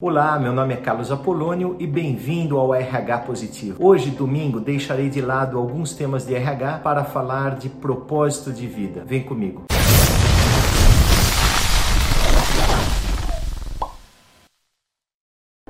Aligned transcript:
Olá, 0.00 0.38
meu 0.38 0.52
nome 0.52 0.74
é 0.74 0.76
Carlos 0.76 1.10
Apolônio 1.10 1.74
e 1.80 1.84
bem-vindo 1.84 2.56
ao 2.56 2.72
RH 2.72 3.18
Positivo. 3.18 3.84
Hoje, 3.84 4.12
domingo, 4.12 4.60
deixarei 4.60 5.10
de 5.10 5.20
lado 5.20 5.58
alguns 5.58 5.92
temas 5.92 6.24
de 6.24 6.36
RH 6.36 6.78
para 6.84 7.02
falar 7.02 7.56
de 7.56 7.68
propósito 7.68 8.52
de 8.52 8.64
vida. 8.68 9.02
Vem 9.04 9.24
comigo. 9.24 9.64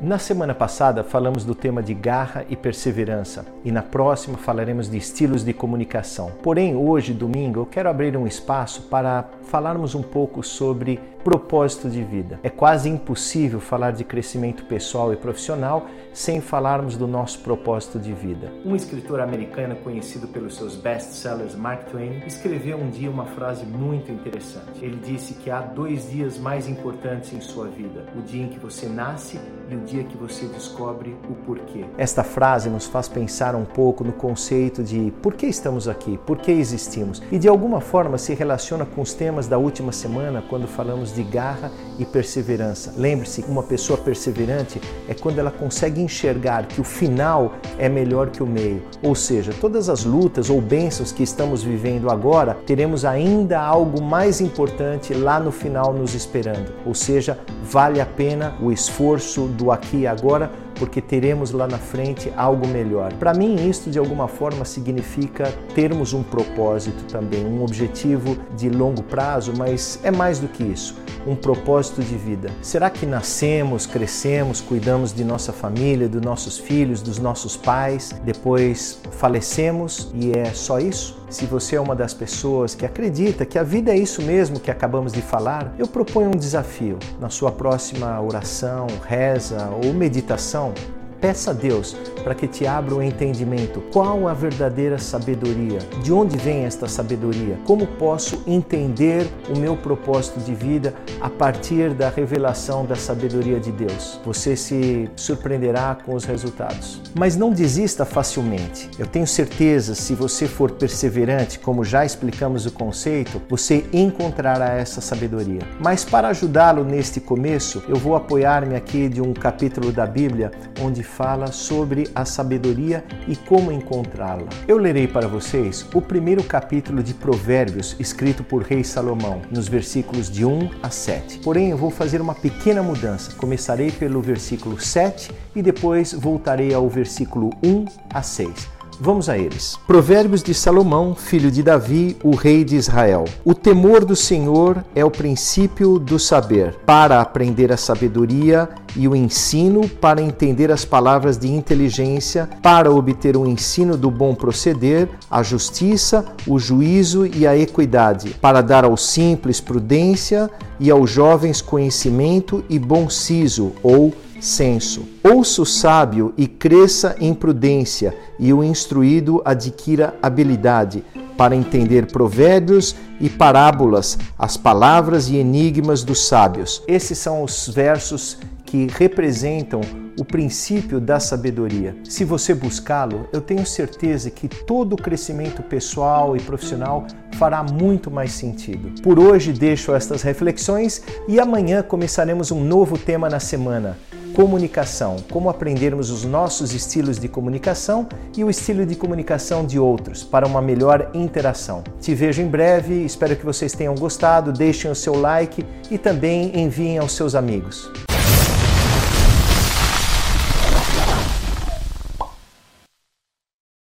Na 0.00 0.16
semana 0.16 0.54
passada 0.54 1.02
falamos 1.02 1.44
do 1.44 1.56
tema 1.56 1.82
de 1.82 1.92
garra 1.92 2.44
e 2.48 2.54
perseverança 2.54 3.44
e 3.64 3.72
na 3.72 3.82
próxima 3.82 4.38
falaremos 4.38 4.88
de 4.88 4.96
estilos 4.96 5.44
de 5.44 5.52
comunicação. 5.52 6.30
Porém, 6.40 6.76
hoje, 6.76 7.12
domingo, 7.12 7.58
eu 7.58 7.66
quero 7.66 7.90
abrir 7.90 8.16
um 8.16 8.24
espaço 8.24 8.82
para 8.82 9.28
falarmos 9.42 9.96
um 9.96 10.02
pouco 10.02 10.40
sobre 10.40 11.00
propósito 11.24 11.90
de 11.90 12.02
vida. 12.02 12.38
É 12.42 12.48
quase 12.48 12.88
impossível 12.88 13.60
falar 13.60 13.90
de 13.90 14.04
crescimento 14.04 14.64
pessoal 14.64 15.12
e 15.12 15.16
profissional 15.16 15.86
sem 16.12 16.40
falarmos 16.40 16.96
do 16.96 17.06
nosso 17.06 17.40
propósito 17.40 17.98
de 17.98 18.12
vida. 18.12 18.50
Um 18.64 18.74
escritor 18.74 19.20
americano 19.20 19.76
conhecido 19.76 20.26
pelos 20.28 20.56
seus 20.56 20.74
best-sellers, 20.74 21.54
Mark 21.54 21.90
Twain, 21.90 22.22
escreveu 22.26 22.78
um 22.78 22.88
dia 22.88 23.10
uma 23.10 23.26
frase 23.26 23.66
muito 23.66 24.10
interessante. 24.10 24.82
Ele 24.82 24.96
disse 24.96 25.34
que 25.34 25.50
há 25.50 25.60
dois 25.60 26.10
dias 26.10 26.38
mais 26.38 26.68
importantes 26.68 27.32
em 27.32 27.40
sua 27.40 27.66
vida: 27.66 28.06
o 28.16 28.22
dia 28.22 28.44
em 28.44 28.48
que 28.48 28.58
você 28.58 28.86
nasce 28.86 29.38
e 29.68 29.74
o 29.74 29.80
dia 29.88 30.04
que 30.04 30.16
você 30.16 30.44
descobre 30.46 31.16
o 31.30 31.34
porquê. 31.46 31.84
Esta 31.96 32.22
frase 32.22 32.68
nos 32.68 32.86
faz 32.86 33.08
pensar 33.08 33.54
um 33.54 33.64
pouco 33.64 34.04
no 34.04 34.12
conceito 34.12 34.82
de 34.82 35.12
por 35.22 35.34
que 35.34 35.46
estamos 35.46 35.88
aqui, 35.88 36.18
por 36.26 36.36
que 36.36 36.52
existimos 36.52 37.22
e 37.32 37.38
de 37.38 37.48
alguma 37.48 37.80
forma 37.80 38.18
se 38.18 38.34
relaciona 38.34 38.84
com 38.84 39.00
os 39.00 39.14
temas 39.14 39.48
da 39.48 39.56
última 39.56 39.90
semana 39.90 40.44
quando 40.46 40.68
falamos 40.68 41.14
de 41.14 41.22
garra 41.22 41.70
e 41.98 42.04
perseverança. 42.04 42.92
Lembre-se, 42.96 43.44
uma 43.48 43.62
pessoa 43.62 43.98
perseverante 43.98 44.80
é 45.08 45.14
quando 45.14 45.38
ela 45.38 45.50
consegue 45.50 46.02
enxergar 46.02 46.66
que 46.66 46.80
o 46.80 46.84
final 46.84 47.54
é 47.78 47.88
melhor 47.88 48.28
que 48.30 48.42
o 48.42 48.46
meio. 48.46 48.82
Ou 49.02 49.14
seja, 49.14 49.52
todas 49.58 49.88
as 49.88 50.04
lutas 50.04 50.50
ou 50.50 50.60
bênçãos 50.60 51.12
que 51.12 51.22
estamos 51.22 51.62
vivendo 51.62 52.10
agora, 52.10 52.58
teremos 52.66 53.04
ainda 53.04 53.58
algo 53.58 54.02
mais 54.02 54.40
importante 54.40 55.14
lá 55.14 55.40
no 55.40 55.50
final 55.50 55.94
nos 55.94 56.14
esperando. 56.14 56.72
Ou 56.84 56.94
seja, 56.94 57.38
vale 57.62 58.00
a 58.00 58.06
pena 58.06 58.54
o 58.60 58.70
esforço 58.70 59.46
do 59.46 59.77
aqui 59.78 59.98
e 59.98 60.06
agora 60.06 60.50
porque 60.78 61.00
teremos 61.00 61.50
lá 61.50 61.66
na 61.66 61.78
frente 61.78 62.32
algo 62.36 62.66
melhor. 62.66 63.12
Para 63.14 63.34
mim, 63.34 63.68
isto 63.68 63.90
de 63.90 63.98
alguma 63.98 64.28
forma 64.28 64.64
significa 64.64 65.52
termos 65.74 66.12
um 66.12 66.22
propósito 66.22 67.04
também, 67.04 67.44
um 67.44 67.62
objetivo 67.62 68.36
de 68.56 68.68
longo 68.68 69.02
prazo, 69.02 69.52
mas 69.56 70.00
é 70.02 70.10
mais 70.10 70.38
do 70.38 70.48
que 70.48 70.62
isso 70.62 70.96
um 71.26 71.36
propósito 71.36 72.02
de 72.02 72.16
vida. 72.16 72.50
Será 72.62 72.88
que 72.88 73.04
nascemos, 73.04 73.86
crescemos, 73.86 74.60
cuidamos 74.60 75.12
de 75.12 75.24
nossa 75.24 75.52
família, 75.52 76.08
dos 76.08 76.22
nossos 76.22 76.58
filhos, 76.58 77.02
dos 77.02 77.18
nossos 77.18 77.56
pais, 77.56 78.14
depois 78.24 79.00
falecemos 79.12 80.10
e 80.14 80.32
é 80.32 80.46
só 80.46 80.78
isso? 80.78 81.18
Se 81.28 81.44
você 81.44 81.76
é 81.76 81.80
uma 81.80 81.94
das 81.94 82.14
pessoas 82.14 82.74
que 82.74 82.86
acredita 82.86 83.44
que 83.44 83.58
a 83.58 83.62
vida 83.62 83.92
é 83.92 83.98
isso 83.98 84.22
mesmo 84.22 84.58
que 84.58 84.70
acabamos 84.70 85.12
de 85.12 85.20
falar, 85.20 85.74
eu 85.78 85.86
proponho 85.86 86.28
um 86.28 86.38
desafio. 86.38 86.98
Na 87.20 87.28
sua 87.28 87.52
próxima 87.52 88.18
oração, 88.18 88.86
reza 89.06 89.68
ou 89.84 89.92
meditação, 89.92 90.67
home. 90.76 90.97
Peça 91.20 91.50
a 91.50 91.54
Deus 91.54 91.96
para 92.22 92.34
que 92.34 92.46
te 92.46 92.66
abra 92.66 92.94
o 92.94 93.02
entendimento. 93.02 93.80
Qual 93.92 94.28
a 94.28 94.34
verdadeira 94.34 94.98
sabedoria? 94.98 95.78
De 96.02 96.12
onde 96.12 96.36
vem 96.36 96.64
esta 96.64 96.86
sabedoria? 96.86 97.58
Como 97.64 97.86
posso 97.86 98.42
entender 98.46 99.26
o 99.48 99.58
meu 99.58 99.76
propósito 99.76 100.38
de 100.40 100.54
vida 100.54 100.94
a 101.20 101.28
partir 101.28 101.92
da 101.94 102.08
revelação 102.08 102.84
da 102.84 102.94
sabedoria 102.94 103.58
de 103.58 103.72
Deus? 103.72 104.20
Você 104.24 104.54
se 104.54 105.10
surpreenderá 105.16 105.96
com 106.04 106.14
os 106.14 106.24
resultados. 106.24 107.00
Mas 107.14 107.36
não 107.36 107.50
desista 107.50 108.04
facilmente. 108.04 108.88
Eu 108.98 109.06
tenho 109.06 109.26
certeza, 109.26 109.94
se 109.94 110.14
você 110.14 110.46
for 110.46 110.70
perseverante, 110.72 111.58
como 111.58 111.84
já 111.84 112.04
explicamos 112.04 112.64
o 112.66 112.70
conceito, 112.70 113.42
você 113.48 113.84
encontrará 113.92 114.74
essa 114.74 115.00
sabedoria. 115.00 115.62
Mas 115.80 116.04
para 116.04 116.28
ajudá-lo 116.28 116.84
neste 116.84 117.20
começo, 117.20 117.82
eu 117.88 117.96
vou 117.96 118.14
apoiar-me 118.14 118.76
aqui 118.76 119.08
de 119.08 119.20
um 119.20 119.32
capítulo 119.32 119.90
da 119.90 120.06
Bíblia 120.06 120.52
onde 120.80 121.07
fala 121.08 121.48
sobre 121.48 122.08
a 122.14 122.24
sabedoria 122.24 123.04
e 123.26 123.34
como 123.34 123.72
encontrá-la. 123.72 124.46
Eu 124.68 124.78
lerei 124.78 125.08
para 125.08 125.26
vocês 125.26 125.86
o 125.92 126.00
primeiro 126.00 126.44
capítulo 126.44 127.02
de 127.02 127.14
Provérbios 127.14 127.96
escrito 127.98 128.44
por 128.44 128.62
Rei 128.62 128.84
Salomão, 128.84 129.42
nos 129.50 129.66
versículos 129.66 130.30
de 130.30 130.44
1 130.44 130.70
a 130.82 130.90
7. 130.90 131.38
Porém, 131.38 131.70
eu 131.70 131.76
vou 131.76 131.90
fazer 131.90 132.20
uma 132.20 132.34
pequena 132.34 132.82
mudança. 132.82 133.32
Começarei 133.34 133.90
pelo 133.90 134.20
versículo 134.20 134.80
7 134.80 135.32
e 135.56 135.62
depois 135.62 136.12
voltarei 136.12 136.72
ao 136.72 136.88
versículo 136.88 137.50
1 137.62 137.86
a 138.12 138.22
6. 138.22 138.77
Vamos 139.00 139.28
a 139.28 139.38
eles. 139.38 139.78
Provérbios 139.86 140.42
de 140.42 140.52
Salomão, 140.52 141.14
filho 141.14 141.52
de 141.52 141.62
Davi, 141.62 142.16
o 142.22 142.34
rei 142.34 142.64
de 142.64 142.74
Israel. 142.74 143.24
O 143.44 143.54
temor 143.54 144.04
do 144.04 144.16
Senhor 144.16 144.84
é 144.92 145.04
o 145.04 145.10
princípio 145.10 146.00
do 146.00 146.18
saber, 146.18 146.74
para 146.84 147.20
aprender 147.20 147.70
a 147.70 147.76
sabedoria 147.76 148.68
e 148.96 149.06
o 149.06 149.14
ensino, 149.14 149.88
para 149.88 150.20
entender 150.20 150.72
as 150.72 150.84
palavras 150.84 151.38
de 151.38 151.48
inteligência, 151.48 152.48
para 152.60 152.90
obter 152.90 153.36
o 153.36 153.46
ensino 153.46 153.96
do 153.96 154.10
bom 154.10 154.34
proceder, 154.34 155.08
a 155.30 155.44
justiça, 155.44 156.24
o 156.44 156.58
juízo 156.58 157.24
e 157.24 157.46
a 157.46 157.56
equidade, 157.56 158.30
para 158.40 158.60
dar 158.60 158.84
aos 158.84 159.06
simples 159.06 159.60
prudência 159.60 160.50
e 160.80 160.90
aos 160.90 161.08
jovens 161.08 161.60
conhecimento 161.60 162.64
e 162.68 162.78
bom 162.78 163.08
siso 163.08 163.72
ou 163.82 164.12
senso. 164.40 165.08
Ouça 165.22 165.62
o 165.62 165.66
sábio 165.66 166.32
e 166.36 166.46
cresça 166.46 167.16
em 167.18 167.34
prudência, 167.34 168.16
e 168.38 168.52
o 168.52 168.62
instruído 168.62 169.42
adquira 169.44 170.14
habilidade 170.22 171.04
para 171.36 171.54
entender 171.54 172.06
provérbios 172.06 172.96
e 173.20 173.30
parábolas, 173.30 174.18
as 174.36 174.56
palavras 174.56 175.28
e 175.28 175.36
enigmas 175.36 176.02
dos 176.02 176.26
sábios. 176.26 176.82
Esses 176.88 177.16
são 177.18 177.44
os 177.44 177.68
versos 177.68 178.38
que 178.64 178.88
representam 178.90 179.80
o 180.18 180.24
princípio 180.24 181.00
da 181.00 181.20
sabedoria. 181.20 181.96
Se 182.04 182.24
você 182.24 182.52
buscá-lo, 182.52 183.28
eu 183.32 183.40
tenho 183.40 183.64
certeza 183.64 184.30
que 184.30 184.48
todo 184.48 184.94
o 184.94 184.96
crescimento 184.96 185.62
pessoal 185.62 186.36
e 186.36 186.40
profissional 186.40 187.06
fará 187.38 187.62
muito 187.62 188.10
mais 188.10 188.32
sentido. 188.32 189.00
Por 189.00 189.18
hoje 189.18 189.52
deixo 189.52 189.94
estas 189.94 190.22
reflexões 190.22 191.02
e 191.28 191.38
amanhã 191.38 191.82
começaremos 191.82 192.50
um 192.50 192.62
novo 192.62 192.98
tema 192.98 193.30
na 193.30 193.38
semana 193.38 193.96
comunicação, 194.38 195.16
como 195.32 195.50
aprendermos 195.50 196.12
os 196.12 196.24
nossos 196.24 196.72
estilos 196.72 197.18
de 197.18 197.26
comunicação 197.26 198.08
e 198.36 198.44
o 198.44 198.48
estilo 198.48 198.86
de 198.86 198.94
comunicação 198.94 199.66
de 199.66 199.80
outros 199.80 200.22
para 200.22 200.46
uma 200.46 200.62
melhor 200.62 201.10
interação. 201.12 201.82
Te 202.00 202.14
vejo 202.14 202.40
em 202.40 202.46
breve, 202.46 203.04
espero 203.04 203.34
que 203.34 203.44
vocês 203.44 203.72
tenham 203.72 203.96
gostado, 203.96 204.52
deixem 204.52 204.88
o 204.88 204.94
seu 204.94 205.20
like 205.20 205.66
e 205.90 205.98
também 205.98 206.52
enviem 206.56 206.98
aos 206.98 207.16
seus 207.16 207.34
amigos. 207.34 207.90